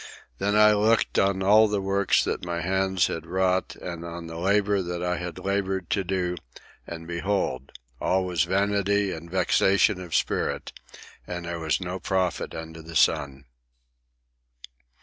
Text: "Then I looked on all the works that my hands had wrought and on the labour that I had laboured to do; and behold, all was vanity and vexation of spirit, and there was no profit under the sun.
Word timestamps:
"Then 0.39 0.55
I 0.55 0.73
looked 0.73 1.19
on 1.19 1.43
all 1.43 1.67
the 1.67 1.79
works 1.79 2.23
that 2.23 2.43
my 2.43 2.61
hands 2.61 3.05
had 3.05 3.27
wrought 3.27 3.75
and 3.75 4.03
on 4.03 4.25
the 4.25 4.39
labour 4.39 4.81
that 4.81 5.03
I 5.03 5.17
had 5.17 5.37
laboured 5.37 5.91
to 5.91 6.03
do; 6.03 6.37
and 6.87 7.05
behold, 7.07 7.71
all 7.99 8.25
was 8.25 8.45
vanity 8.45 9.11
and 9.11 9.29
vexation 9.29 10.01
of 10.01 10.15
spirit, 10.15 10.73
and 11.27 11.45
there 11.45 11.59
was 11.59 11.79
no 11.79 11.99
profit 11.99 12.55
under 12.55 12.81
the 12.81 12.95
sun. 12.95 13.45